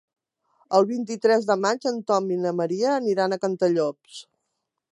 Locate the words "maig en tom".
1.65-2.31